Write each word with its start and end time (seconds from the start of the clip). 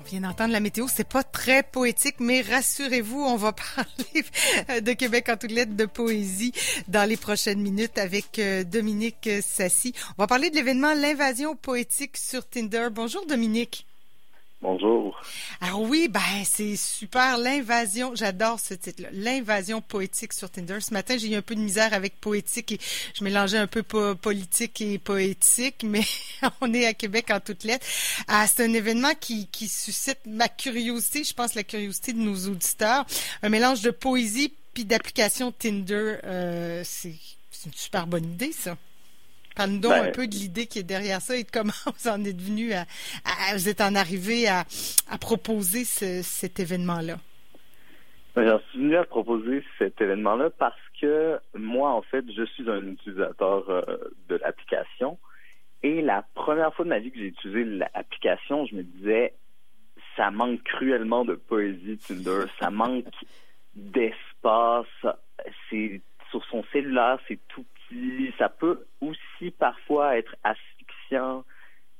On 0.00 0.02
vient 0.02 0.22
d'entendre 0.22 0.52
la 0.52 0.60
météo, 0.60 0.86
c'est 0.88 1.06
pas 1.06 1.22
très 1.22 1.62
poétique, 1.62 2.20
mais 2.20 2.40
rassurez-vous, 2.40 3.20
on 3.20 3.36
va 3.36 3.52
parler 3.76 4.80
de 4.80 4.92
Québec 4.94 5.28
en 5.28 5.36
toutes 5.36 5.50
lettres 5.50 5.76
de 5.76 5.84
poésie 5.84 6.52
dans 6.88 7.06
les 7.06 7.18
prochaines 7.18 7.60
minutes 7.60 7.98
avec 7.98 8.38
euh, 8.38 8.64
Dominique 8.64 9.28
Sassi. 9.42 9.92
On 10.16 10.22
va 10.22 10.26
parler 10.26 10.48
de 10.48 10.56
l'événement 10.56 10.94
L'invasion 10.94 11.54
poétique 11.54 12.16
sur 12.16 12.48
Tinder. 12.48 12.88
Bonjour 12.90 13.26
Dominique. 13.26 13.89
Bonjour. 14.62 15.18
Alors 15.62 15.80
oui, 15.80 16.08
ben 16.08 16.20
c'est 16.44 16.76
super 16.76 17.38
l'invasion. 17.38 18.14
J'adore 18.14 18.60
ce 18.60 18.74
titre-là, 18.74 19.08
l'invasion 19.10 19.80
poétique 19.80 20.34
sur 20.34 20.50
Tinder. 20.50 20.80
Ce 20.80 20.92
matin, 20.92 21.16
j'ai 21.16 21.32
eu 21.32 21.34
un 21.34 21.40
peu 21.40 21.54
de 21.54 21.60
misère 21.60 21.94
avec 21.94 22.20
poétique 22.20 22.72
et 22.72 22.78
je 23.14 23.24
mélangeais 23.24 23.56
un 23.56 23.66
peu 23.66 23.82
politique 23.82 24.82
et 24.82 24.98
poétique, 24.98 25.82
mais 25.82 26.02
on 26.60 26.74
est 26.74 26.84
à 26.84 26.92
Québec 26.92 27.30
en 27.30 27.40
toutes 27.40 27.64
lettres. 27.64 27.86
Ah, 28.28 28.46
c'est 28.46 28.62
un 28.62 28.74
événement 28.74 29.14
qui, 29.18 29.46
qui 29.46 29.66
suscite 29.66 30.18
ma 30.26 30.50
curiosité, 30.50 31.24
je 31.24 31.32
pense 31.32 31.54
la 31.54 31.64
curiosité 31.64 32.12
de 32.12 32.18
nos 32.18 32.36
auditeurs. 32.48 33.06
Un 33.42 33.48
mélange 33.48 33.80
de 33.80 33.90
poésie 33.90 34.52
puis 34.74 34.84
d'application 34.84 35.52
Tinder. 35.52 36.18
Euh, 36.24 36.82
c'est 36.84 37.16
une 37.64 37.72
super 37.72 38.06
bonne 38.06 38.24
idée, 38.24 38.52
ça. 38.52 38.76
Parle-nous 39.60 39.90
un 39.90 40.10
peu 40.10 40.26
de 40.26 40.32
l'idée 40.32 40.66
qui 40.66 40.78
est 40.78 40.84
derrière 40.84 41.20
ça 41.20 41.36
et 41.36 41.44
de 41.44 41.50
comment 41.50 41.72
vous 41.84 42.08
en 42.08 42.24
êtes 42.24 42.40
venu 42.40 42.72
à, 42.72 42.86
vous 43.52 43.68
êtes 43.68 43.82
en 43.82 43.94
arrivé 43.94 44.48
à, 44.48 44.64
proposer 45.20 45.84
cet 45.84 46.60
événement-là? 46.60 47.16
Ben, 48.34 48.48
j'en 48.48 48.58
suis 48.70 48.78
venu 48.78 48.96
à 48.96 49.04
proposer 49.04 49.62
cet 49.76 50.00
événement-là 50.00 50.48
parce 50.48 50.80
que 50.98 51.38
moi, 51.54 51.90
en 51.90 52.00
fait, 52.00 52.24
je 52.34 52.42
suis 52.44 52.70
un 52.70 52.86
utilisateur 52.86 53.68
euh, 53.68 53.82
de 54.30 54.36
l'application. 54.36 55.18
Et 55.82 56.00
la 56.00 56.24
première 56.34 56.72
fois 56.74 56.86
de 56.86 56.90
ma 56.90 56.98
vie 56.98 57.10
que 57.10 57.18
j'ai 57.18 57.26
utilisé 57.26 57.64
l'application, 57.64 58.64
je 58.64 58.76
me 58.76 58.82
disais, 58.82 59.34
ça 60.16 60.30
manque 60.30 60.62
cruellement 60.62 61.26
de 61.26 61.34
poésie 61.34 61.98
Tinder, 61.98 62.44
ça 62.58 62.70
manque 62.70 63.04
d'espace, 63.74 64.86
c'est 65.68 66.00
sur 66.30 66.42
son 66.46 66.64
cellulaire, 66.72 67.18
c'est 67.28 67.38
tout 67.48 67.66
ça 68.38 68.48
peut 68.48 68.86
aussi 69.40 69.50
parfois 69.50 70.18
être 70.18 70.36
asphyxiant. 70.44 71.44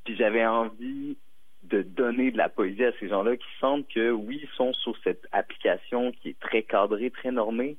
Puis 0.05 0.17
j'avais 0.17 0.47
envie 0.47 1.17
de 1.65 1.83
donner 1.83 2.31
de 2.31 2.39
la 2.39 2.49
poésie 2.49 2.85
à 2.85 2.93
ces 2.99 3.09
gens-là 3.09 3.37
qui 3.37 3.47
sentent 3.61 3.87
que 3.89 4.11
oui, 4.11 4.41
ils 4.43 4.57
sont 4.57 4.73
sur 4.73 4.97
cette 5.05 5.27
application 5.33 6.13
qui 6.13 6.31
est 6.31 6.41
très 6.41 6.63
cadrée, 6.63 7.11
très 7.11 7.31
normée, 7.31 7.77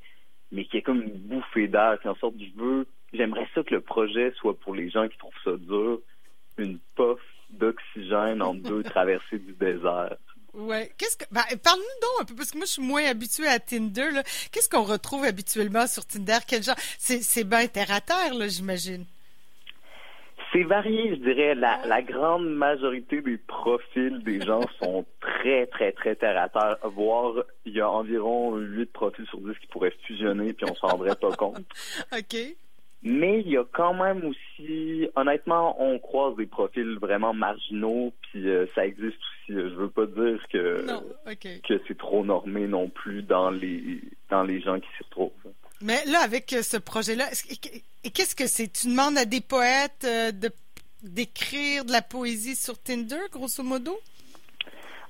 mais 0.52 0.66
qui 0.66 0.78
est 0.78 0.82
comme 0.82 1.02
une 1.02 1.18
bouffée 1.18 1.68
d'air, 1.68 1.98
qui 2.02 2.08
en 2.08 2.16
sorte 2.16 2.36
je 2.40 2.62
veux, 2.62 2.88
j'aimerais 3.14 3.48
ça 3.56 3.64
que 3.64 3.74
le 3.74 3.82
projet 3.82 4.32
soit 4.38 4.58
pour 4.60 4.76
les 4.76 4.90
gens 4.90 5.08
qui 5.08 5.18
trouvent 5.18 5.32
ça 5.44 5.58
dur, 5.58 6.00
une 6.58 6.78
puff 6.96 7.20
d'oxygène 7.50 8.42
en 8.42 8.54
deux 8.54 8.84
traversées 8.84 9.40
du 9.40 9.54
désert. 9.54 10.16
Ouais. 10.54 10.92
Qu'est-ce 10.98 11.18
que 11.18 11.24
ben, 11.32 11.44
parle-nous 11.64 12.02
donc 12.02 12.22
un 12.22 12.26
peu 12.26 12.36
parce 12.36 12.52
que 12.52 12.58
moi 12.58 12.66
je 12.66 12.74
suis 12.74 12.82
moins 12.82 13.06
habituée 13.06 13.48
à 13.48 13.60
Tinder 13.60 14.10
Qu'est-ce 14.52 14.68
qu'on 14.68 14.84
retrouve 14.84 15.24
habituellement 15.24 15.88
sur 15.88 16.06
Tinder? 16.06 16.40
Quel 16.46 16.62
genre 16.62 16.76
C'est 17.00 17.24
c'est 17.24 17.46
bien 17.46 17.68
terre 17.68 17.92
à 17.92 18.02
terre 18.02 18.34
là, 18.34 18.50
j'imagine. 18.50 19.06
C'est 20.52 20.64
varié, 20.64 21.16
je 21.16 21.22
dirais. 21.22 21.56
La, 21.56 21.80
la 21.86 22.02
grande 22.02 22.50
majorité 22.50 23.22
des 23.22 23.38
profils 23.38 24.22
des 24.24 24.42
gens 24.42 24.62
sont 24.82 25.06
très, 25.20 25.68
très, 25.68 25.92
très 25.92 26.16
terre 26.16 26.42
à 26.42 26.50
terre. 26.50 26.78
Voire, 26.84 27.44
il 27.66 27.74
y 27.74 27.82
a 27.82 27.90
environ 27.90 28.56
8 28.58 28.92
profils 28.92 29.26
sur 29.28 29.40
10 29.40 29.58
qui 29.60 29.68
pourraient 29.68 29.94
fusionner 30.06 30.54
puis 30.54 30.66
on 30.70 30.76
s'en 30.76 30.88
rendrait 30.88 31.16
pas 31.16 31.32
compte. 31.32 31.66
OK. 32.18 32.36
Mais 33.04 33.42
il 33.42 33.50
y 33.50 33.58
a 33.58 33.64
quand 33.72 33.96
même 33.96 34.24
aussi, 34.26 35.10
honnêtement, 35.16 35.82
on 35.82 35.98
croise 35.98 36.36
des 36.36 36.46
profils 36.46 37.00
vraiment 37.00 37.34
marginaux, 37.34 38.14
puis 38.22 38.48
euh, 38.48 38.68
ça 38.76 38.86
existe 38.86 39.18
aussi. 39.18 39.60
Je 39.60 39.76
veux 39.76 39.90
pas 39.90 40.06
dire 40.06 40.40
que 40.52 40.86
que 41.68 41.82
c'est 41.88 41.98
trop 41.98 42.24
normé 42.24 42.68
non 42.68 42.90
plus 42.90 43.24
dans 43.24 43.50
les 43.50 44.02
dans 44.30 44.44
les 44.44 44.62
gens 44.62 44.80
qui 44.80 44.88
s'y 44.98 45.04
retrouvent. 45.06 45.32
Mais 45.84 46.04
là, 46.06 46.20
avec 46.24 46.54
euh, 46.54 46.62
ce 46.62 46.78
projet-là, 46.78 47.26
qu'est-ce 48.14 48.36
que 48.36 48.48
c'est? 48.48 48.68
Tu 48.68 48.88
demandes 48.88 49.18
à 49.18 49.26
des 49.26 49.42
poètes 49.42 50.06
euh, 50.06 50.32
de 50.32 50.50
d'écrire 51.04 51.84
de 51.84 51.92
la 51.92 52.04
poésie 52.04 52.56
sur 52.56 52.80
Tinder, 52.80 53.22
grosso 53.32 53.64
modo? 53.64 53.98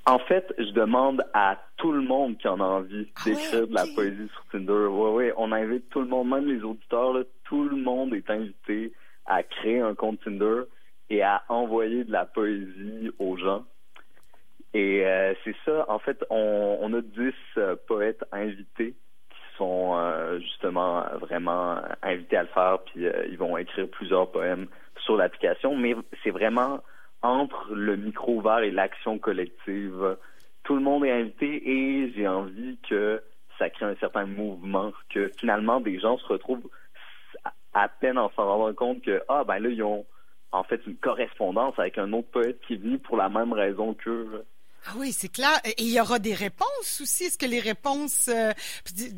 En 0.06 0.18
fait, 0.18 0.52
je 0.58 0.70
demande 0.72 1.22
à 1.34 1.58
tout 1.76 1.92
le 1.92 2.00
monde 2.00 2.38
qui 2.38 2.48
en 2.48 2.60
a 2.60 2.64
envie 2.64 3.06
ah 3.14 3.24
d'écrire 3.24 3.68
de 3.68 3.74
la 3.74 3.86
poésie 3.94 4.28
sur 4.32 4.44
Tinder. 4.50 4.86
Oui, 4.90 5.10
oui, 5.12 5.32
on 5.36 5.52
invite 5.52 5.88
tout 5.90 6.00
le 6.00 6.08
monde, 6.08 6.30
même 6.30 6.46
les 6.46 6.62
auditeurs, 6.64 7.14
tout 7.44 7.64
le 7.64 7.76
monde 7.76 8.14
est 8.14 8.28
invité 8.30 8.92
à 9.26 9.42
créer 9.42 9.80
un 9.80 9.94
compte 9.94 10.20
Tinder 10.24 10.62
et 11.10 11.22
à 11.22 11.42
envoyer 11.48 12.04
de 12.04 12.10
la 12.10 12.24
poésie 12.24 13.10
aux 13.18 13.36
gens. 13.36 13.64
Et 14.74 15.04
euh, 15.04 15.34
c'est 15.44 15.54
ça, 15.64 15.84
en 15.88 15.98
fait, 15.98 16.24
on, 16.30 16.92
a 16.94 17.00
dix 17.02 17.34
euh, 17.58 17.76
poètes 17.86 18.24
invités 18.32 18.94
qui 19.28 19.56
sont 19.58 19.94
euh, 19.94 20.38
justement 20.40 21.04
vraiment 21.32 21.76
invités 22.02 22.36
à 22.36 22.42
le 22.42 22.48
faire, 22.48 22.78
puis 22.86 23.06
ils 23.30 23.38
vont 23.38 23.56
écrire 23.56 23.88
plusieurs 23.88 24.30
poèmes 24.30 24.66
sur 25.04 25.16
l'application, 25.16 25.74
mais 25.76 25.94
c'est 26.22 26.30
vraiment 26.30 26.80
entre 27.22 27.74
le 27.74 27.96
micro 27.96 28.36
ouvert 28.36 28.58
et 28.58 28.70
l'action 28.70 29.18
collective. 29.18 30.16
Tout 30.64 30.74
le 30.74 30.82
monde 30.82 31.04
est 31.04 31.12
invité 31.12 31.62
et 31.68 32.12
j'ai 32.12 32.28
envie 32.28 32.78
que 32.88 33.22
ça 33.58 33.70
crée 33.70 33.86
un 33.86 33.96
certain 33.96 34.26
mouvement, 34.26 34.92
que 35.10 35.30
finalement 35.38 35.80
des 35.80 35.98
gens 35.98 36.18
se 36.18 36.26
retrouvent 36.26 36.68
à 37.74 37.88
peine 37.88 38.18
en 38.18 38.30
s'en 38.30 38.44
rendant 38.44 38.74
compte 38.74 39.02
que 39.02 39.22
ah 39.28 39.44
ben 39.44 39.58
là 39.58 39.68
ils 39.70 39.82
ont 39.82 40.04
en 40.52 40.62
fait 40.64 40.86
une 40.86 40.96
correspondance 40.96 41.78
avec 41.78 41.96
un 41.96 42.12
autre 42.12 42.28
poète 42.30 42.60
qui 42.66 42.76
vit 42.76 42.98
pour 42.98 43.16
la 43.16 43.28
même 43.28 43.52
raison 43.52 43.94
qu'eux. 43.94 44.44
Ah 44.86 44.94
oui, 44.96 45.12
c'est 45.12 45.32
clair. 45.32 45.60
Et 45.64 45.82
il 45.82 45.92
y 45.92 46.00
aura 46.00 46.18
des 46.18 46.34
réponses 46.34 47.00
aussi. 47.00 47.24
Est-ce 47.24 47.38
que 47.38 47.46
les 47.46 47.60
réponses, 47.60 48.28
euh, 48.28 48.52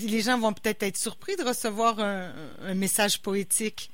les 0.01 0.21
gens 0.21 0.39
vont 0.39 0.53
peut-être 0.53 0.83
être 0.83 0.97
surpris 0.97 1.37
de 1.37 1.43
recevoir 1.43 1.99
un 1.99 2.75
message 2.75 3.23
poétique? 3.23 3.91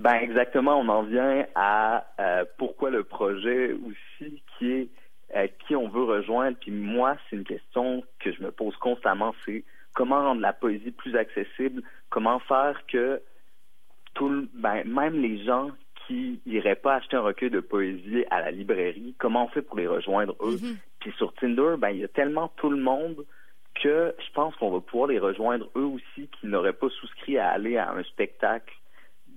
Ben 0.00 0.14
exactement, 0.14 0.78
on 0.80 0.88
en 0.88 1.02
vient 1.04 1.46
à 1.54 2.04
euh, 2.18 2.44
pourquoi 2.58 2.90
le 2.90 3.04
projet 3.04 3.72
aussi 3.72 4.42
qui 4.58 4.70
est 4.70 4.88
euh, 5.36 5.46
qui 5.66 5.76
on 5.76 5.88
veut 5.88 6.04
rejoindre. 6.04 6.56
Puis 6.60 6.70
moi, 6.70 7.16
c'est 7.28 7.36
une 7.36 7.44
question 7.44 8.02
que 8.18 8.32
je 8.32 8.42
me 8.42 8.50
pose 8.50 8.76
constamment, 8.76 9.34
c'est 9.44 9.64
comment 9.94 10.20
rendre 10.20 10.40
la 10.40 10.52
poésie 10.52 10.90
plus 10.90 11.16
accessible, 11.16 11.82
comment 12.10 12.40
faire 12.40 12.80
que 12.88 13.22
tout 14.14 14.48
ben, 14.54 14.84
même 14.84 15.20
les 15.20 15.44
gens 15.44 15.70
qui 16.06 16.40
iraient 16.46 16.76
pas 16.76 16.96
acheter 16.96 17.16
un 17.16 17.22
recueil 17.22 17.50
de 17.50 17.60
poésie 17.60 18.24
à 18.30 18.40
la 18.40 18.50
librairie, 18.50 19.14
comment 19.18 19.46
on 19.46 19.48
fait 19.48 19.62
pour 19.62 19.76
les 19.76 19.86
rejoindre 19.86 20.36
eux? 20.42 20.56
Mm-hmm. 20.56 20.76
Puis 21.04 21.12
sur 21.18 21.34
Tinder, 21.34 21.74
ben 21.76 21.90
il 21.90 21.98
y 21.98 22.04
a 22.04 22.08
tellement 22.08 22.48
tout 22.56 22.70
le 22.70 22.80
monde 22.80 23.26
que 23.74 24.14
je 24.18 24.32
pense 24.32 24.56
qu'on 24.56 24.70
va 24.70 24.80
pouvoir 24.80 25.08
les 25.08 25.18
rejoindre 25.18 25.68
eux 25.76 25.84
aussi 25.84 26.28
qui 26.28 26.46
n'auraient 26.46 26.72
pas 26.72 26.88
souscrit 26.88 27.36
à 27.36 27.50
aller 27.50 27.76
à 27.76 27.90
un 27.90 28.02
spectacle 28.04 28.72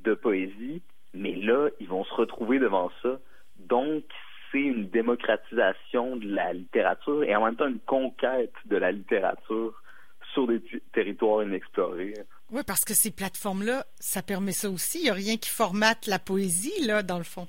de 0.06 0.14
poésie, 0.14 0.82
mais 1.14 1.36
là, 1.36 1.68
ils 1.82 1.90
vont 1.90 2.06
se 2.06 2.14
retrouver 2.14 2.58
devant 2.58 2.90
ça. 3.04 3.20
Donc, 3.60 4.06
c'est 4.50 4.62
une 4.62 4.88
démocratisation 4.88 6.16
de 6.16 6.28
la 6.28 6.54
littérature 6.54 7.22
et 7.24 7.36
en 7.36 7.44
même 7.44 7.58
temps 7.58 7.68
une 7.68 7.80
conquête 7.80 8.54
de 8.64 8.78
la 8.78 8.94
littérature 8.94 9.74
sur 10.34 10.48
des 10.48 10.62
territoires 10.94 11.44
inexplorés. 11.44 12.14
Oui, 12.50 12.62
parce 12.66 12.86
que 12.86 12.94
ces 12.94 13.12
plateformes-là, 13.12 13.86
ça 14.00 14.22
permet 14.22 14.54
ça 14.54 14.70
aussi. 14.70 15.00
Il 15.00 15.04
n'y 15.04 15.10
a 15.10 15.14
rien 15.14 15.36
qui 15.36 15.50
formate 15.50 16.08
la 16.08 16.20
poésie, 16.20 16.86
là, 16.86 17.04
dans 17.04 17.18
le 17.18 17.26
fond. 17.26 17.46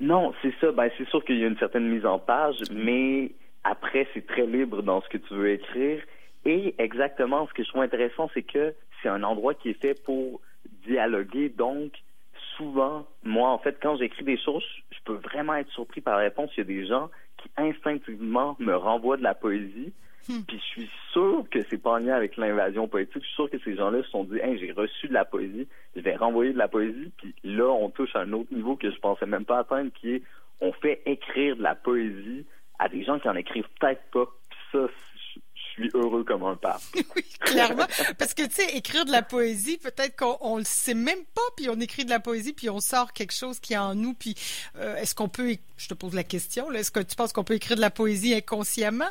Non, 0.00 0.32
c'est 0.40 0.54
ça. 0.60 0.72
Ben, 0.72 0.90
c'est 0.96 1.08
sûr 1.08 1.24
qu'il 1.24 1.38
y 1.38 1.44
a 1.44 1.46
une 1.46 1.58
certaine 1.58 1.86
mise 1.86 2.06
en 2.06 2.18
page, 2.18 2.56
mais 2.72 3.32
après, 3.64 4.08
c'est 4.14 4.26
très 4.26 4.46
libre 4.46 4.82
dans 4.82 5.02
ce 5.02 5.08
que 5.08 5.18
tu 5.18 5.34
veux 5.34 5.50
écrire. 5.50 6.02
Et 6.46 6.74
exactement, 6.78 7.46
ce 7.46 7.52
que 7.52 7.62
je 7.62 7.68
trouve 7.68 7.82
intéressant, 7.82 8.30
c'est 8.32 8.42
que 8.42 8.74
c'est 9.02 9.08
un 9.08 9.22
endroit 9.22 9.54
qui 9.54 9.70
est 9.70 9.80
fait 9.80 10.02
pour 10.02 10.40
dialoguer. 10.86 11.50
Donc, 11.50 11.92
souvent, 12.56 13.06
moi, 13.22 13.50
en 13.50 13.58
fait, 13.58 13.78
quand 13.82 13.96
j'écris 13.96 14.24
des 14.24 14.38
choses, 14.38 14.64
je 14.90 14.98
peux 15.04 15.14
vraiment 15.14 15.54
être 15.54 15.70
surpris 15.70 16.00
par 16.00 16.16
la 16.16 16.22
réponse. 16.22 16.50
Il 16.56 16.60
y 16.60 16.62
a 16.62 16.64
des 16.64 16.86
gens 16.86 17.10
qui 17.36 17.50
instinctivement 17.58 18.56
me 18.58 18.74
renvoient 18.74 19.18
de 19.18 19.22
la 19.22 19.34
poésie. 19.34 19.92
Hmm. 20.28 20.42
Puis 20.46 20.58
je 20.58 20.64
suis 20.64 20.90
sûr 21.12 21.44
que 21.50 21.58
c'est 21.68 21.78
pas 21.78 21.92
en 21.92 21.98
lien 21.98 22.14
avec 22.14 22.36
l'invasion 22.36 22.88
poétique. 22.88 23.22
Je 23.22 23.26
suis 23.26 23.34
sûr 23.34 23.50
que 23.50 23.58
ces 23.64 23.76
gens-là 23.76 24.02
se 24.02 24.10
sont 24.10 24.24
dit, 24.24 24.38
hey, 24.38 24.58
j'ai 24.58 24.72
reçu 24.72 25.08
de 25.08 25.14
la 25.14 25.24
poésie, 25.24 25.66
je 25.96 26.00
vais 26.00 26.16
renvoyer 26.16 26.52
de 26.52 26.58
la 26.58 26.68
poésie. 26.68 27.10
Puis 27.16 27.34
là, 27.44 27.68
on 27.68 27.90
touche 27.90 28.14
à 28.14 28.20
un 28.20 28.32
autre 28.32 28.52
niveau 28.52 28.76
que 28.76 28.90
je 28.90 28.98
pensais 28.98 29.26
même 29.26 29.44
pas 29.44 29.60
atteindre, 29.60 29.90
qui 30.00 30.16
est, 30.16 30.22
on 30.60 30.72
fait 30.72 31.02
écrire 31.06 31.56
de 31.56 31.62
la 31.62 31.74
poésie 31.74 32.44
à 32.78 32.88
des 32.88 33.04
gens 33.04 33.18
qui 33.18 33.28
en 33.28 33.36
écrivent 33.36 33.68
peut-être 33.80 34.02
pas. 34.12 34.26
Puis 34.50 34.58
ça, 34.72 34.86
suis 35.80 35.90
heureux 35.94 36.24
comme 36.24 36.44
un 36.44 36.56
pape. 36.56 36.82
oui, 37.16 37.24
clairement. 37.40 37.86
Parce 38.18 38.34
que, 38.34 38.42
tu 38.42 38.54
sais, 38.54 38.76
écrire 38.76 39.04
de 39.04 39.10
la 39.10 39.22
poésie, 39.22 39.78
peut-être 39.78 40.16
qu'on 40.16 40.58
le 40.58 40.64
sait 40.64 40.94
même 40.94 41.24
pas, 41.34 41.42
puis 41.56 41.68
on 41.68 41.78
écrit 41.80 42.04
de 42.04 42.10
la 42.10 42.20
poésie, 42.20 42.52
puis 42.52 42.68
on 42.70 42.80
sort 42.80 43.12
quelque 43.12 43.32
chose 43.32 43.60
qui 43.60 43.74
est 43.74 43.78
en 43.78 43.94
nous, 43.94 44.14
puis 44.14 44.34
euh, 44.76 44.96
est-ce 44.96 45.14
qu'on 45.14 45.28
peut, 45.28 45.56
je 45.76 45.88
te 45.88 45.94
pose 45.94 46.14
la 46.14 46.24
question, 46.24 46.70
est-ce 46.72 46.90
que 46.90 47.00
tu 47.00 47.16
penses 47.16 47.32
qu'on 47.32 47.44
peut 47.44 47.54
écrire 47.54 47.76
de 47.76 47.80
la 47.80 47.90
poésie 47.90 48.34
inconsciemment? 48.34 49.10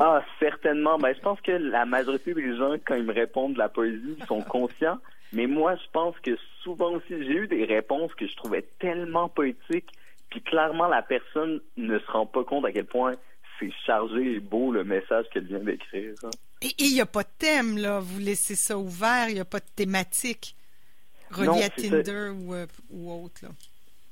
Ah, 0.00 0.22
certainement. 0.38 0.98
Ben, 0.98 1.14
je 1.14 1.20
pense 1.20 1.40
que 1.40 1.52
la 1.52 1.84
majorité 1.84 2.34
des 2.34 2.56
gens, 2.56 2.74
quand 2.84 2.94
ils 2.94 3.04
me 3.04 3.12
répondent 3.12 3.54
de 3.54 3.58
la 3.58 3.68
poésie, 3.68 4.16
ils 4.18 4.26
sont 4.26 4.42
conscients. 4.42 4.98
Mais 5.32 5.46
moi, 5.46 5.76
je 5.76 5.90
pense 5.92 6.18
que 6.20 6.36
souvent 6.62 6.92
aussi, 6.92 7.10
j'ai 7.10 7.36
eu 7.36 7.46
des 7.46 7.64
réponses 7.64 8.12
que 8.14 8.26
je 8.26 8.36
trouvais 8.36 8.62
tellement 8.78 9.28
poétiques, 9.28 9.90
puis 10.30 10.42
clairement, 10.42 10.88
la 10.88 11.02
personne 11.02 11.60
ne 11.76 11.98
se 11.98 12.10
rend 12.10 12.26
pas 12.26 12.44
compte 12.44 12.64
à 12.64 12.72
quel 12.72 12.86
point 12.86 13.14
c'est 13.58 13.72
chargé 13.86 14.34
et 14.34 14.40
beau 14.40 14.72
le 14.72 14.84
message 14.84 15.26
qu'elle 15.32 15.44
vient 15.44 15.60
d'écrire. 15.60 16.14
Et 16.62 16.70
il 16.78 16.92
n'y 16.92 17.00
a 17.00 17.06
pas 17.06 17.22
de 17.22 17.28
thème, 17.38 17.78
là. 17.78 18.00
Vous 18.00 18.18
laissez 18.18 18.56
ça 18.56 18.78
ouvert, 18.78 19.28
il 19.28 19.34
n'y 19.34 19.40
a 19.40 19.44
pas 19.44 19.60
de 19.60 19.68
thématique 19.76 20.56
reliée 21.30 21.62
à 21.62 21.70
Tinder 21.70 22.32
ou, 22.34 22.54
euh, 22.54 22.66
ou, 22.90 23.12
autre, 23.12 23.44
là. 23.44 23.50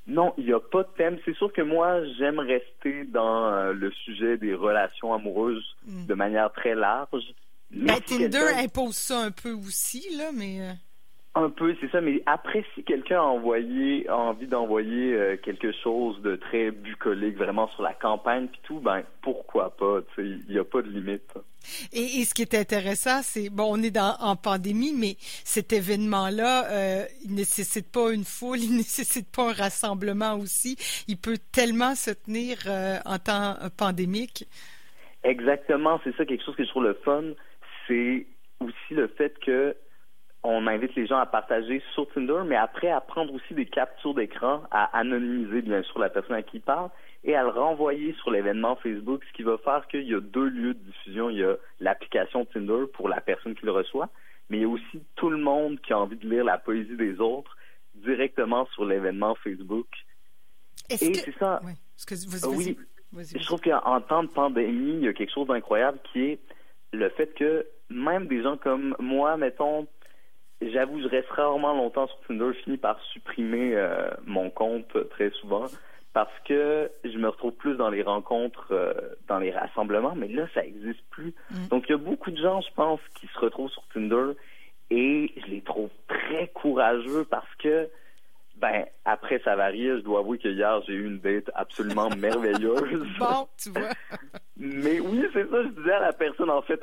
Non, 0.09 0.33
il 0.37 0.45
n'y 0.45 0.53
a 0.53 0.59
pas 0.59 0.83
de 0.83 0.89
thème. 0.97 1.17
C'est 1.23 1.35
sûr 1.35 1.53
que 1.53 1.61
moi, 1.61 2.03
j'aime 2.17 2.39
rester 2.39 3.05
dans 3.05 3.53
euh, 3.53 3.73
le 3.73 3.91
sujet 3.91 4.37
des 4.37 4.55
relations 4.55 5.13
amoureuses 5.13 5.63
hmm. 5.85 6.07
de 6.07 6.13
manière 6.15 6.51
très 6.51 6.75
large. 6.75 7.23
Mais 7.71 7.85
ben, 7.85 8.01
Tinder 8.01 8.47
impose 8.57 8.95
ça 8.95 9.19
un 9.21 9.31
peu 9.31 9.51
aussi, 9.51 10.17
là, 10.17 10.31
mais... 10.33 10.61
Euh, 11.37 11.39
un 11.39 11.49
peu, 11.49 11.75
c'est 11.79 11.89
ça. 11.91 12.01
Mais 12.01 12.21
après, 12.25 12.65
si 12.73 12.83
quelqu'un 12.83 13.19
a 13.19 13.23
envoyé, 13.23 14.07
a 14.09 14.17
envie 14.17 14.47
d'envoyer 14.47 15.13
euh, 15.13 15.37
quelque 15.37 15.71
chose 15.71 16.21
de 16.21 16.35
très 16.35 16.71
bucolique, 16.71 17.37
vraiment 17.37 17.67
sur 17.69 17.83
la 17.83 17.93
campagne 17.93 18.47
puis 18.47 18.59
tout, 18.63 18.79
ben 18.79 19.03
pourquoi 19.21 19.75
pas 19.75 19.99
Il 20.17 20.43
n'y 20.49 20.57
a 20.57 20.63
pas 20.63 20.81
de 20.81 20.89
limite. 20.89 21.33
Et, 21.93 22.23
ce 22.25 22.33
qui 22.33 22.41
est 22.41 22.55
intéressant, 22.55 23.21
c'est 23.21 23.49
bon, 23.49 23.67
on 23.69 23.83
est 23.83 23.91
dans, 23.91 24.15
en 24.19 24.35
pandémie, 24.35 24.93
mais 24.97 25.15
cet 25.19 25.73
événement-là, 25.73 26.71
euh, 26.71 27.03
il 27.25 27.35
nécessite 27.35 27.91
pas 27.91 28.11
une 28.11 28.23
foule, 28.23 28.59
il 28.61 28.75
nécessite 28.75 29.27
pas 29.33 29.49
un 29.49 29.53
rassemblement 29.53 30.35
aussi. 30.35 30.77
Il 31.07 31.17
peut 31.17 31.37
tellement 31.51 31.95
se 31.95 32.11
tenir 32.11 32.57
euh, 32.67 32.97
en 33.05 33.17
temps 33.19 33.55
pandémique. 33.77 34.45
Exactement, 35.23 35.99
c'est 36.03 36.15
ça 36.15 36.25
quelque 36.25 36.43
chose 36.45 36.55
que 36.55 36.63
je 36.63 36.69
trouve 36.69 36.85
le 36.85 36.97
fun, 37.03 37.23
c'est 37.87 38.25
aussi 38.61 38.93
le 38.93 39.07
fait 39.07 39.37
que 39.39 39.75
on 40.43 40.67
invite 40.67 40.95
les 40.95 41.05
gens 41.05 41.17
à 41.17 41.25
partager 41.25 41.81
sur 41.93 42.07
Tinder, 42.13 42.41
mais 42.45 42.55
après 42.55 42.89
à 42.89 43.01
prendre 43.01 43.33
aussi 43.33 43.53
des 43.53 43.65
captures 43.65 44.13
d'écran, 44.13 44.63
à 44.71 44.97
anonymiser 44.97 45.61
bien 45.61 45.83
sûr 45.83 45.99
la 45.99 46.09
personne 46.09 46.35
à 46.35 46.43
qui 46.43 46.57
il 46.57 46.61
parle 46.61 46.89
et 47.25 47.35
à 47.35 47.43
le 47.43 47.49
renvoyer 47.49 48.13
sur 48.21 48.31
l'événement 48.31 48.77
Facebook, 48.77 49.21
ce 49.27 49.33
qui 49.33 49.43
va 49.43 49.57
faire 49.57 49.85
qu'il 49.87 50.07
y 50.07 50.15
a 50.15 50.21
deux 50.21 50.47
lieux 50.47 50.73
de 50.73 50.79
diffusion. 50.79 51.29
Il 51.29 51.39
y 51.39 51.43
a 51.43 51.55
l'application 51.81 52.45
Tinder 52.45 52.85
pour 52.93 53.09
la 53.09 53.19
personne 53.19 53.55
qui 53.55 53.65
le 53.65 53.71
reçoit, 53.71 54.09
mais 54.49 54.57
il 54.57 54.61
y 54.61 54.65
a 54.65 54.69
aussi 54.69 55.03
tout 55.15 55.29
le 55.29 55.37
monde 55.37 55.79
qui 55.81 55.91
a 55.91 55.99
envie 55.99 56.15
de 56.15 56.29
lire 56.29 56.45
la 56.45 56.57
poésie 56.57 56.95
des 56.95 57.19
autres 57.19 57.57
directement 57.95 58.65
sur 58.67 58.85
l'événement 58.85 59.35
Facebook. 59.35 59.87
Et 60.89 60.95
c'est 60.95 61.37
ça. 61.37 61.59
Oui. 61.65 61.73
oui. 63.13 63.25
Je 63.35 63.45
trouve 63.45 63.59
qu'en 63.59 64.01
temps 64.01 64.23
de 64.23 64.29
pandémie, 64.29 64.93
il 64.93 65.03
y 65.03 65.07
a 65.09 65.13
quelque 65.13 65.33
chose 65.33 65.47
d'incroyable 65.47 65.99
qui 66.13 66.21
est 66.21 66.39
le 66.93 67.09
fait 67.09 67.33
que 67.35 67.67
même 67.89 68.27
des 68.27 68.41
gens 68.41 68.57
comme 68.57 68.95
moi, 68.99 69.35
mettons, 69.35 69.87
J'avoue, 70.61 71.01
je 71.01 71.07
reste 71.07 71.29
rarement 71.29 71.73
longtemps 71.73 72.07
sur 72.07 72.19
Tinder. 72.27 72.51
Je 72.53 72.63
finis 72.63 72.77
par 72.77 72.99
supprimer 73.13 73.75
euh, 73.75 74.09
mon 74.25 74.49
compte 74.49 75.09
très 75.09 75.29
souvent 75.31 75.67
parce 76.13 76.33
que 76.45 76.91
je 77.05 77.17
me 77.17 77.29
retrouve 77.29 77.53
plus 77.53 77.75
dans 77.75 77.89
les 77.89 78.01
rencontres, 78.01 78.67
euh, 78.71 78.93
dans 79.27 79.39
les 79.39 79.51
rassemblements, 79.51 80.15
mais 80.15 80.27
là, 80.27 80.47
ça 80.53 80.63
n'existe 80.63 81.03
plus. 81.11 81.33
Mm. 81.51 81.67
Donc, 81.67 81.85
il 81.87 81.91
y 81.91 81.95
a 81.95 81.97
beaucoup 81.97 82.31
de 82.31 82.41
gens, 82.41 82.61
je 82.61 82.73
pense, 82.73 82.99
qui 83.15 83.27
se 83.27 83.39
retrouvent 83.39 83.69
sur 83.69 83.83
Tinder 83.93 84.33
et 84.89 85.31
je 85.37 85.45
les 85.51 85.61
trouve 85.61 85.89
très 86.07 86.47
courageux 86.47 87.25
parce 87.29 87.55
que, 87.59 87.87
ben, 88.57 88.85
après 89.05 89.39
ça 89.45 89.55
varie. 89.55 89.87
Je 89.87 90.01
dois 90.01 90.19
avouer 90.19 90.39
que 90.39 90.49
hier, 90.49 90.81
j'ai 90.87 90.93
eu 90.93 91.05
une 91.05 91.19
date 91.19 91.49
absolument 91.53 92.09
merveilleuse. 92.17 93.05
bon, 93.17 93.47
tu 93.57 93.69
vois. 93.69 93.89
mais 94.57 94.99
oui, 94.99 95.23
c'est 95.31 95.49
ça, 95.49 95.63
je 95.63 95.69
disais 95.69 95.93
à 95.93 96.01
la 96.01 96.13
personne, 96.13 96.49
en 96.49 96.61
fait, 96.63 96.81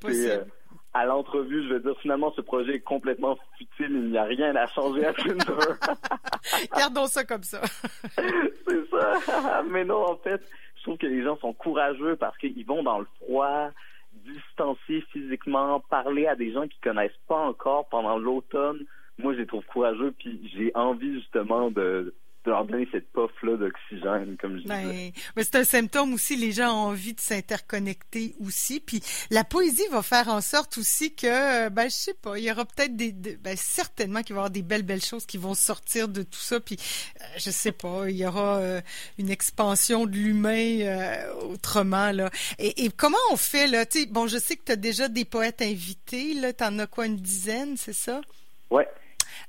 possible 0.00 0.46
à 0.94 1.04
l'entrevue, 1.04 1.62
je 1.68 1.74
vais 1.74 1.80
dire 1.80 1.98
finalement 2.00 2.32
ce 2.34 2.40
projet 2.40 2.76
est 2.76 2.80
complètement 2.80 3.38
futile, 3.56 3.90
il 3.90 4.10
n'y 4.10 4.18
a 4.18 4.24
rien 4.24 4.54
à 4.56 4.66
changer 4.68 5.04
à 5.04 5.12
Tinder. 5.12 5.44
Gardons 6.76 7.06
ça 7.06 7.24
comme 7.24 7.42
ça. 7.42 7.60
c'est 8.16 8.90
ça. 8.90 9.62
Mais 9.68 9.84
non, 9.84 10.10
en 10.10 10.16
fait, 10.16 10.40
je 10.76 10.82
trouve 10.82 10.96
que 10.96 11.06
les 11.06 11.22
gens 11.22 11.36
sont 11.38 11.52
courageux 11.52 12.16
parce 12.16 12.36
qu'ils 12.38 12.66
vont 12.66 12.82
dans 12.82 12.98
le 13.00 13.06
froid, 13.20 13.70
distancier 14.12 15.02
physiquement, 15.12 15.80
parler 15.80 16.26
à 16.26 16.36
des 16.36 16.52
gens 16.52 16.66
qui 16.66 16.78
connaissent 16.80 17.20
pas 17.28 17.38
encore 17.38 17.88
pendant 17.88 18.18
l'automne. 18.18 18.84
Moi, 19.18 19.34
je 19.34 19.40
les 19.40 19.46
trouve 19.46 19.64
courageux, 19.66 20.14
puis 20.16 20.50
j'ai 20.54 20.72
envie 20.74 21.14
justement 21.14 21.70
de 21.70 22.14
de 22.48 22.52
leur 22.52 22.64
donner 22.64 22.88
cette 22.90 23.12
puff-là 23.12 23.56
d'oxygène, 23.56 24.36
comme 24.40 24.58
je 24.58 24.66
ben, 24.66 24.88
disais. 24.88 25.12
Mais 25.36 25.44
c'est 25.44 25.56
un 25.56 25.64
symptôme 25.64 26.14
aussi, 26.14 26.36
les 26.36 26.52
gens 26.52 26.70
ont 26.70 26.88
envie 26.88 27.12
de 27.12 27.20
s'interconnecter 27.20 28.34
aussi. 28.40 28.80
Puis 28.80 29.02
la 29.30 29.44
poésie 29.44 29.86
va 29.90 30.02
faire 30.02 30.28
en 30.28 30.40
sorte 30.40 30.78
aussi 30.78 31.14
que, 31.14 31.68
ben, 31.68 31.84
je 31.84 31.94
sais 31.94 32.14
pas, 32.14 32.38
il 32.38 32.44
y 32.44 32.50
aura 32.50 32.64
peut-être 32.64 32.96
des, 32.96 33.12
ben, 33.12 33.56
certainement 33.56 34.22
qu'il 34.22 34.34
va 34.34 34.40
y 34.40 34.40
avoir 34.40 34.50
des 34.50 34.62
belles, 34.62 34.82
belles 34.82 35.04
choses 35.04 35.26
qui 35.26 35.36
vont 35.36 35.54
sortir 35.54 36.08
de 36.08 36.22
tout 36.22 36.40
ça. 36.40 36.58
Puis, 36.58 36.76
euh, 37.20 37.24
je 37.36 37.50
sais 37.50 37.72
pas, 37.72 38.08
il 38.08 38.16
y 38.16 38.26
aura 38.26 38.56
euh, 38.58 38.80
une 39.18 39.30
expansion 39.30 40.06
de 40.06 40.16
l'humain 40.16 40.80
euh, 40.80 41.32
autrement, 41.42 42.12
là. 42.12 42.30
Et, 42.58 42.84
et, 42.84 42.90
comment 42.90 43.18
on 43.30 43.36
fait, 43.36 43.66
là? 43.66 43.84
Tu 43.84 44.06
bon, 44.06 44.26
je 44.26 44.38
sais 44.38 44.56
que 44.56 44.64
tu 44.64 44.72
as 44.72 44.76
déjà 44.76 45.08
des 45.08 45.24
poètes 45.26 45.60
invités, 45.60 46.34
là. 46.34 46.52
T'en 46.54 46.78
as 46.78 46.86
quoi, 46.86 47.06
une 47.06 47.16
dizaine, 47.16 47.76
c'est 47.76 47.92
ça? 47.92 48.22
Ouais. 48.70 48.88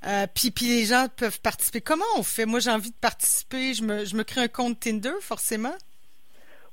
Euh, 0.06 0.26
puis, 0.34 0.66
les 0.66 0.84
gens 0.84 1.06
peuvent 1.16 1.40
participer. 1.40 1.80
Comment 1.80 2.04
on 2.16 2.22
fait? 2.22 2.46
Moi, 2.46 2.60
j'ai 2.60 2.70
envie 2.70 2.90
de 2.90 3.00
participer. 3.00 3.74
Je 3.74 3.84
me, 3.84 4.04
je 4.04 4.16
me 4.16 4.22
crée 4.22 4.42
un 4.42 4.48
compte 4.48 4.80
Tinder, 4.80 5.20
forcément. 5.20 5.74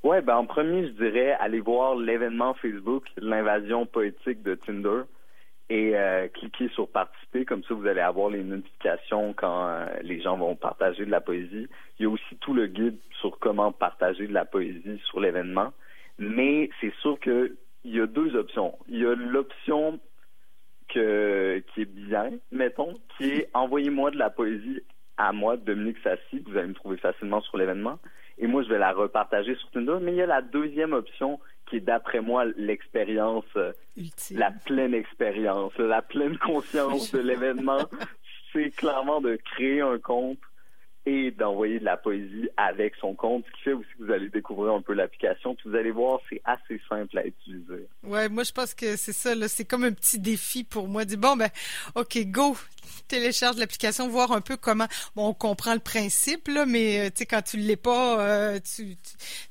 Ouais, 0.04 0.22
ben 0.22 0.36
en 0.36 0.46
premier, 0.46 0.88
je 0.88 0.92
dirais 0.92 1.36
aller 1.40 1.60
voir 1.60 1.96
l'événement 1.96 2.54
Facebook, 2.54 3.06
l'invasion 3.18 3.86
poétique 3.86 4.44
de 4.44 4.56
Tinder, 4.56 5.02
et 5.70 5.98
euh, 5.98 6.28
cliquer 6.30 6.70
sur 6.70 6.88
participer. 6.88 7.46
Comme 7.46 7.64
ça, 7.64 7.74
vous 7.74 7.88
allez 7.88 8.02
avoir 8.02 8.30
les 8.30 8.44
notifications 8.44 9.34
quand 9.34 9.68
euh, 9.68 9.86
les 10.02 10.22
gens 10.22 10.38
vont 10.38 10.56
partager 10.56 11.06
de 11.06 11.12
la 11.12 11.20
poésie. 11.20 11.68
Il 12.00 12.04
y 12.04 12.06
a 12.06 12.10
aussi 12.10 12.36
tout 12.40 12.54
le 12.54 12.68
guide 12.68 12.98
sur 13.20 13.38
comment 13.40 13.72
partager 13.72 14.28
de 14.28 14.34
la 14.34 14.46
poésie 14.46 15.02
sur 15.06 15.20
l'événement. 15.20 15.74
Mais 16.20 16.70
c'est 16.80 16.94
sûr 17.02 17.20
qu'il 17.20 17.56
y 17.84 18.00
a 18.00 18.08
deux 18.08 18.36
options. 18.36 18.78
Il 18.88 19.00
y 19.00 19.06
a 19.06 19.14
l'option 19.16 20.00
qui 21.78 21.84
est 21.84 21.86
bien, 21.86 22.32
mettons, 22.52 22.94
qui 23.18 23.30
est 23.30 23.50
envoyez-moi 23.54 24.12
de 24.12 24.18
la 24.18 24.30
poésie 24.30 24.82
à 25.18 25.32
moi, 25.32 25.58
Dominique 25.58 25.98
Sassi, 26.04 26.44
vous 26.46 26.58
allez 26.58 26.68
me 26.68 26.74
trouver 26.74 26.98
facilement 26.98 27.42
sur 27.42 27.58
l'événement, 27.58 28.00
et 28.38 28.48
moi 28.48 28.64
je 28.64 28.70
vais 28.70 28.80
la 28.80 28.92
repartager 28.94 29.56
sur 29.56 29.70
Tinder. 29.72 29.98
Mais 30.02 30.12
il 30.12 30.18
y 30.18 30.22
a 30.22 30.28
la 30.28 30.42
deuxième 30.42 30.94
option 30.94 31.40
qui 31.68 31.78
est 31.78 31.82
d'après 31.82 32.22
moi 32.22 32.46
l'expérience, 32.56 33.46
euh, 33.56 33.74
la 34.32 34.52
pleine 34.52 34.94
expérience, 34.94 35.76
la 35.78 36.02
pleine 36.02 36.38
conscience 36.38 37.12
de 37.12 37.20
l'événement. 37.30 37.86
C'est 38.54 38.70
clairement 38.70 39.22
de 39.22 39.38
créer 39.56 39.82
un 39.82 40.00
compte 40.00 40.40
et 41.08 41.32
d'envoyer 41.32 41.80
de 41.80 41.86
la 41.86 41.96
poésie 41.96 42.50
avec 42.58 42.94
son 43.00 43.16
compte, 43.16 43.46
ce 43.46 43.52
qui 43.54 43.62
fait 43.62 43.72
aussi 43.72 43.88
que 43.98 44.04
vous 44.04 44.12
allez 44.12 44.28
découvrir 44.28 44.74
un 44.74 44.82
peu 44.82 44.92
l'application. 44.92 45.56
Puis 45.56 45.70
vous 45.70 45.76
allez 45.78 45.92
voir, 45.92 46.20
c'est 46.30 46.42
assez 46.44 46.82
simple 46.90 47.18
à 47.18 47.26
utiliser. 47.26 47.88
Ouais, 48.04 48.28
moi 48.28 48.44
je 48.44 48.52
pense 48.52 48.74
que 48.74 48.98
c'est 48.98 49.14
ça. 49.14 49.34
C'est 49.48 49.64
comme 49.64 49.86
un 49.86 49.94
petit 49.94 50.20
défi 50.20 50.66
pour 50.66 50.90
moi. 50.90 51.06
Dire 51.06 51.18
bon 51.18 51.38
ben, 51.38 51.48
ok, 51.96 52.18
go, 52.26 52.58
télécharge 53.08 53.56
l'application, 53.56 54.10
voir 54.10 54.34
un 54.34 54.42
peu 54.42 54.58
comment. 54.58 54.88
Bon, 55.16 55.30
on 55.30 55.34
comprend 55.34 55.74
le 55.74 55.80
principe 55.80 56.50
là, 56.50 56.66
mais 56.66 57.00
euh, 57.00 57.10
tu 57.10 57.20
sais 57.20 57.26
quand 57.26 57.42
tu 57.42 57.56
l'es 57.56 57.78
pas, 57.78 58.20
euh, 58.20 58.60
tu, 58.76 58.98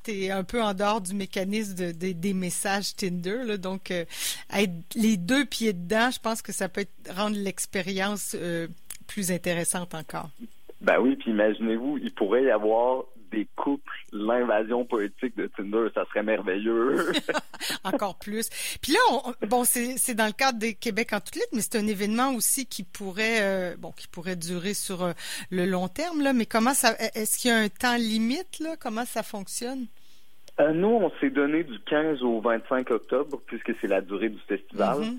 es 0.08 0.30
un 0.30 0.44
peu 0.44 0.62
en 0.62 0.74
dehors 0.74 1.00
du 1.00 1.14
mécanisme 1.14 1.74
de, 1.74 2.12
des 2.12 2.34
messages 2.34 2.94
Tinder. 2.96 3.56
Donc 3.56 3.90
euh, 3.90 4.04
être 4.52 4.74
les 4.94 5.16
deux 5.16 5.46
pieds 5.46 5.72
dedans, 5.72 6.10
je 6.10 6.20
pense 6.20 6.42
que 6.42 6.52
ça 6.52 6.68
peut 6.68 6.84
rendre 7.08 7.38
l'expérience 7.38 8.36
plus 9.06 9.30
intéressante 9.30 9.94
encore. 9.94 10.28
Ben 10.80 10.98
oui, 11.00 11.16
puis 11.16 11.30
imaginez-vous, 11.30 11.98
il 11.98 12.12
pourrait 12.12 12.44
y 12.44 12.50
avoir 12.50 13.04
des 13.30 13.46
couples, 13.56 13.92
l'invasion 14.12 14.84
poétique 14.84 15.36
de 15.36 15.46
Tinder, 15.48 15.88
ça 15.94 16.04
serait 16.06 16.22
merveilleux. 16.22 17.12
Encore 17.84 18.16
plus. 18.18 18.48
Puis 18.80 18.92
là, 18.92 19.32
bon, 19.48 19.64
c'est 19.64 20.14
dans 20.14 20.26
le 20.26 20.32
cadre 20.32 20.58
des 20.58 20.74
Québec 20.74 21.12
en 21.12 21.20
toute 21.20 21.36
lettres, 21.36 21.48
mais 21.52 21.60
c'est 21.60 21.76
un 21.76 21.86
événement 21.86 22.34
aussi 22.34 22.66
qui 22.66 22.84
pourrait, 22.84 23.42
euh, 23.42 23.76
bon, 23.78 23.92
qui 23.92 24.08
pourrait 24.08 24.36
durer 24.36 24.74
sur 24.74 25.02
euh, 25.02 25.12
le 25.50 25.66
long 25.66 25.88
terme, 25.88 26.22
là. 26.22 26.32
Mais 26.32 26.46
comment 26.46 26.74
ça, 26.74 26.94
est-ce 27.14 27.38
qu'il 27.38 27.50
y 27.50 27.54
a 27.54 27.58
un 27.58 27.68
temps 27.68 27.96
limite, 27.96 28.58
là? 28.60 28.76
Comment 28.78 29.04
ça 29.04 29.22
fonctionne? 29.22 29.86
Euh, 30.60 30.72
nous, 30.72 30.88
on 30.88 31.10
s'est 31.20 31.30
donné 31.30 31.64
du 31.64 31.78
15 31.80 32.22
au 32.22 32.40
25 32.40 32.90
octobre, 32.90 33.40
puisque 33.46 33.72
c'est 33.80 33.88
la 33.88 34.00
durée 34.00 34.30
du 34.30 34.40
festival. 34.48 35.00
Mm-hmm. 35.00 35.18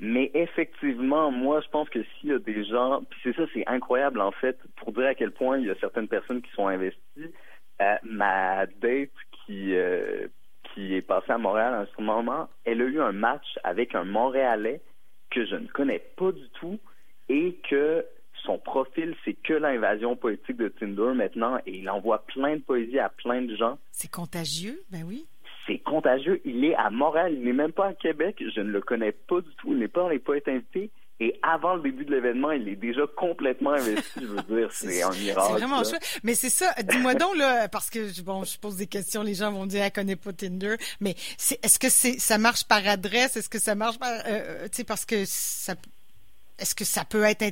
Mais 0.00 0.30
effectivement, 0.34 1.30
moi, 1.30 1.60
je 1.62 1.68
pense 1.68 1.88
que 1.88 2.02
s'il 2.02 2.30
y 2.30 2.32
a 2.32 2.38
des 2.38 2.64
gens, 2.64 3.02
puis 3.08 3.18
c'est 3.22 3.36
ça, 3.36 3.44
c'est 3.54 3.66
incroyable 3.66 4.20
en 4.20 4.32
fait, 4.32 4.58
pour 4.76 4.92
dire 4.92 5.06
à 5.06 5.14
quel 5.14 5.32
point 5.32 5.58
il 5.58 5.66
y 5.66 5.70
a 5.70 5.74
certaines 5.80 6.08
personnes 6.08 6.42
qui 6.42 6.50
sont 6.52 6.68
investies. 6.68 7.32
Euh, 7.80 7.94
ma 8.04 8.66
date 8.66 9.10
qui 9.44 9.74
euh, 9.74 10.28
qui 10.74 10.94
est 10.94 11.02
passée 11.02 11.32
à 11.32 11.38
Montréal 11.38 11.74
à 11.74 11.86
ce 11.96 12.02
moment, 12.02 12.48
elle 12.64 12.82
a 12.82 12.84
eu 12.84 13.00
un 13.00 13.12
match 13.12 13.46
avec 13.64 13.94
un 13.94 14.04
Montréalais 14.04 14.82
que 15.30 15.46
je 15.46 15.56
ne 15.56 15.66
connais 15.66 16.02
pas 16.16 16.32
du 16.32 16.48
tout 16.60 16.78
et 17.28 17.58
que 17.68 18.04
son 18.44 18.58
profil, 18.58 19.14
c'est 19.24 19.34
que 19.34 19.54
l'invasion 19.54 20.16
poétique 20.16 20.56
de 20.56 20.68
Tinder 20.68 21.12
maintenant 21.14 21.58
et 21.66 21.78
il 21.78 21.90
envoie 21.90 22.24
plein 22.26 22.56
de 22.56 22.62
poésie 22.62 22.98
à 22.98 23.08
plein 23.08 23.42
de 23.42 23.56
gens. 23.56 23.78
C'est 23.90 24.10
contagieux, 24.10 24.82
ben 24.90 25.02
oui 25.06 25.26
c'est 25.66 25.78
contagieux. 25.78 26.40
Il 26.44 26.64
est 26.64 26.74
à 26.74 26.90
Montréal, 26.90 27.34
il 27.34 27.44
n'est 27.44 27.52
même 27.52 27.72
pas 27.72 27.88
à 27.88 27.94
Québec. 27.94 28.42
Je 28.54 28.60
ne 28.60 28.70
le 28.70 28.80
connais 28.80 29.12
pas 29.12 29.40
du 29.40 29.50
tout. 29.56 29.72
Il 29.72 29.78
n'est 29.78 29.88
pas 29.88 30.02
dans 30.02 30.08
les 30.08 30.18
poètes 30.18 30.48
invités. 30.48 30.90
Et 31.18 31.38
avant 31.42 31.76
le 31.76 31.82
début 31.82 32.04
de 32.04 32.14
l'événement, 32.14 32.50
il 32.50 32.68
est 32.68 32.76
déjà 32.76 33.02
complètement 33.16 33.70
investi. 33.70 34.20
Je 34.20 34.26
veux 34.26 34.42
dire, 34.42 34.68
c'est 34.70 35.02
un 35.02 35.10
miracle. 35.10 35.46
C'est 35.46 35.58
vraiment 35.58 35.82
chouette. 35.82 36.20
Mais 36.22 36.34
c'est 36.34 36.50
ça. 36.50 36.74
Dis-moi 36.82 37.14
donc 37.14 37.36
là, 37.36 37.68
parce 37.68 37.88
que 37.88 38.20
bon, 38.22 38.44
je 38.44 38.58
pose 38.58 38.76
des 38.76 38.86
questions, 38.86 39.22
les 39.22 39.34
gens 39.34 39.50
vont 39.50 39.64
dire, 39.66 39.82
elle 39.82 39.92
connaît 39.92 40.16
pas 40.16 40.32
Tinder. 40.32 40.76
Mais 41.00 41.14
est-ce 41.62 41.78
que 41.78 41.88
c'est, 41.88 42.18
ça 42.18 42.36
marche 42.36 42.64
par 42.64 42.86
adresse? 42.86 43.36
Est-ce 43.36 43.48
que 43.48 43.58
ça 43.58 43.74
marche 43.74 43.98
par, 43.98 44.12
euh, 44.26 44.64
tu 44.64 44.76
sais, 44.76 44.84
parce 44.84 45.06
que 45.06 45.24
ça, 45.24 45.74
est-ce 46.58 46.74
que 46.74 46.84
ça 46.84 47.04
peut 47.06 47.22
être 47.22 47.42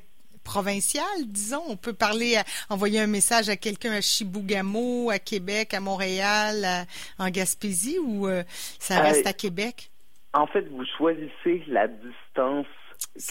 provincial, 0.44 1.04
disons. 1.26 1.62
On 1.68 1.76
peut 1.76 1.92
parler, 1.92 2.36
envoyer 2.70 3.00
un 3.00 3.06
message 3.06 3.48
à 3.48 3.56
quelqu'un 3.56 3.92
à 3.92 4.00
Chibougamau, 4.00 5.10
à 5.10 5.18
Québec, 5.18 5.74
à 5.74 5.80
Montréal, 5.80 6.86
en 7.18 7.30
Gaspésie, 7.30 7.98
ou 7.98 8.28
euh, 8.28 8.42
ça 8.78 9.00
reste 9.00 9.26
à 9.26 9.32
Québec? 9.32 9.90
En 10.32 10.46
fait, 10.46 10.68
vous 10.68 10.84
choisissez 10.98 11.64
la 11.68 11.88
distance 11.88 12.66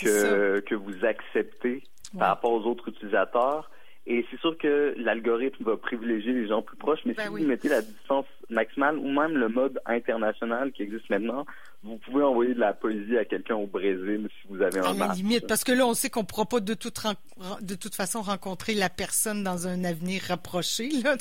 que, 0.01 0.59
que 0.61 0.75
vous 0.75 1.05
acceptez 1.05 1.83
par 2.17 2.29
rapport 2.29 2.51
aux 2.51 2.63
autres 2.63 2.89
utilisateurs. 2.89 3.69
Et 4.05 4.25
c'est 4.29 4.39
sûr 4.41 4.57
que 4.57 4.93
l'algorithme 4.97 5.63
va 5.63 5.77
privilégier 5.77 6.33
les 6.33 6.47
gens 6.47 6.61
plus 6.61 6.75
proches, 6.75 6.99
mais 7.05 7.13
ben 7.13 7.23
si 7.23 7.29
vous 7.29 7.47
mettez 7.47 7.69
la 7.69 7.81
distance 7.81 8.25
maximale 8.49 8.97
ou 8.97 9.09
même 9.09 9.37
le 9.37 9.47
mode 9.47 9.79
international 9.85 10.73
qui 10.73 10.83
existe 10.83 11.09
maintenant, 11.09 11.45
vous 11.83 11.97
pouvez 11.97 12.21
envoyer 12.21 12.53
de 12.53 12.59
la 12.59 12.73
poésie 12.73 13.17
à 13.17 13.23
quelqu'un 13.23 13.55
au 13.55 13.65
Brésil 13.65 14.27
si 14.41 14.47
vous 14.49 14.61
avez 14.61 14.79
un 14.79 14.83
à 14.83 15.07
la 15.07 15.13
limite, 15.13 15.47
parce 15.47 15.63
que 15.63 15.71
là, 15.71 15.87
on 15.87 15.93
sait 15.93 16.09
qu'on 16.09 16.21
ne 16.21 16.25
pourra 16.25 16.45
pas 16.45 16.59
de 16.59 16.73
toute, 16.73 16.99
de 17.61 17.75
toute 17.75 17.95
façon 17.95 18.21
rencontrer 18.21 18.73
la 18.73 18.89
personne 18.89 19.41
dans 19.41 19.69
un 19.69 19.85
avenir 19.85 20.21
rapproché. 20.23 20.89
Là, 21.01 21.15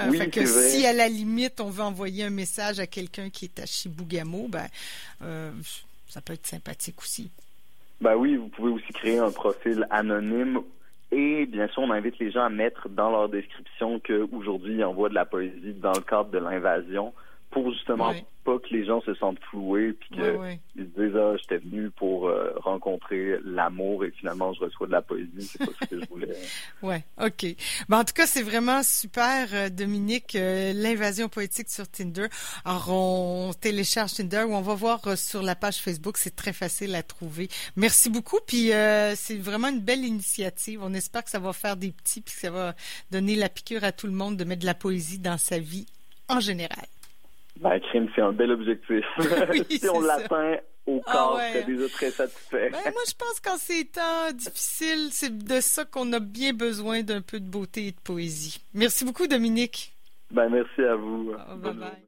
euh, 0.00 0.12
fait 0.12 0.30
que 0.30 0.46
si 0.46 0.86
à 0.86 0.92
la 0.92 1.08
limite, 1.08 1.60
on 1.60 1.70
veut 1.70 1.82
envoyer 1.82 2.22
un 2.22 2.30
message 2.30 2.78
à 2.78 2.86
quelqu'un 2.86 3.30
qui 3.30 3.46
est 3.46 3.58
à 3.58 3.66
Chibougamau, 3.66 4.46
ben, 4.48 4.66
euh, 5.22 5.50
ça 6.08 6.20
peut 6.20 6.34
être 6.34 6.46
sympathique 6.46 7.00
aussi. 7.00 7.30
Ben 8.00 8.14
oui, 8.14 8.36
vous 8.36 8.48
pouvez 8.48 8.70
aussi 8.70 8.92
créer 8.92 9.18
un 9.18 9.32
profil 9.32 9.88
anonyme 9.90 10.60
et 11.12 11.46
bien 11.46 11.68
sûr, 11.68 11.82
on 11.82 11.90
invite 11.90 12.18
les 12.18 12.30
gens 12.30 12.44
à 12.44 12.48
mettre 12.48 12.88
dans 12.88 13.10
leur 13.10 13.28
description 13.28 14.00
qu'aujourd'hui, 14.00 14.74
ils 14.74 14.84
envoient 14.84 15.08
de 15.08 15.14
la 15.14 15.24
poésie 15.24 15.74
dans 15.74 15.92
le 15.92 16.00
cadre 16.00 16.30
de 16.30 16.38
l'invasion 16.38 17.12
pour 17.56 17.72
justement 17.72 18.12
pas 18.44 18.58
que 18.58 18.68
les 18.70 18.84
gens 18.84 19.00
se 19.00 19.14
sentent 19.14 19.40
floués 19.50 19.94
puis 19.94 20.10
qu'ils 20.10 20.20
se 20.76 21.00
disent 21.00 21.16
ah 21.16 21.36
j'étais 21.38 21.56
venu 21.56 21.90
pour 21.90 22.28
euh, 22.28 22.52
rencontrer 22.58 23.38
l'amour 23.42 24.04
et 24.04 24.10
finalement 24.10 24.52
je 24.52 24.60
reçois 24.60 24.86
de 24.86 24.92
la 24.92 25.00
poésie. 25.00 25.30
C'est 25.40 25.64
pas 25.64 25.72
ce 25.80 25.86
que 25.86 26.00
je 26.02 26.06
voulais. 26.06 26.36
Ouais 26.82 27.02
ok. 27.18 27.46
Ben, 27.88 28.00
en 28.00 28.04
tout 28.04 28.12
cas 28.12 28.26
c'est 28.26 28.42
vraiment 28.42 28.82
super 28.82 29.48
euh, 29.54 29.70
Dominique 29.70 30.36
euh, 30.36 30.74
l'invasion 30.74 31.30
poétique 31.30 31.70
sur 31.70 31.88
Tinder. 31.88 32.26
Alors 32.66 32.90
on 32.90 33.52
télécharge 33.58 34.12
Tinder 34.12 34.44
ou 34.46 34.54
on 34.54 34.60
va 34.60 34.74
voir 34.74 35.16
sur 35.16 35.42
la 35.42 35.54
page 35.54 35.78
Facebook. 35.78 36.18
C'est 36.18 36.36
très 36.36 36.52
facile 36.52 36.94
à 36.94 37.02
trouver. 37.02 37.48
Merci 37.74 38.10
beaucoup. 38.10 38.38
Puis 38.46 38.70
c'est 39.14 39.38
vraiment 39.38 39.68
une 39.68 39.80
belle 39.80 40.04
initiative. 40.04 40.80
On 40.82 40.92
espère 40.92 41.24
que 41.24 41.30
ça 41.30 41.38
va 41.38 41.54
faire 41.54 41.78
des 41.78 41.90
petits 41.90 42.20
puis 42.20 42.34
que 42.34 42.40
ça 42.40 42.50
va 42.50 42.74
donner 43.10 43.34
la 43.34 43.48
piqûre 43.48 43.82
à 43.82 43.92
tout 43.92 44.06
le 44.06 44.12
monde 44.12 44.36
de 44.36 44.44
mettre 44.44 44.60
de 44.60 44.66
la 44.66 44.74
poésie 44.74 45.18
dans 45.18 45.38
sa 45.38 45.58
vie 45.58 45.86
en 46.28 46.40
général 46.40 46.86
ben, 47.60 47.80
crime, 47.80 48.08
c'est 48.14 48.22
un 48.22 48.32
bel 48.32 48.50
objectif. 48.50 49.04
si 49.70 49.88
on 49.88 50.00
l'atteint 50.00 50.58
au 50.86 51.02
ah 51.06 51.12
corps, 51.12 51.40
c'est 51.52 51.66
déjà 51.66 51.88
très 51.88 52.10
satisfait. 52.10 52.70
Ben, 52.70 52.92
moi, 52.92 53.02
je 53.08 53.14
pense 53.14 53.40
qu'en 53.40 53.56
ces 53.56 53.86
temps 53.86 54.32
difficiles, 54.32 55.08
c'est 55.10 55.36
de 55.36 55.60
ça 55.60 55.84
qu'on 55.84 56.12
a 56.12 56.20
bien 56.20 56.52
besoin 56.52 57.02
d'un 57.02 57.22
peu 57.22 57.40
de 57.40 57.48
beauté 57.48 57.88
et 57.88 57.92
de 57.92 58.00
poésie. 58.02 58.60
Merci 58.74 59.04
beaucoup, 59.04 59.26
Dominique. 59.26 59.94
Ben, 60.30 60.48
merci 60.48 60.82
à 60.82 60.94
vous. 60.94 61.32
Ah, 61.38 61.54
bye 61.56 61.74
bye. 61.74 62.02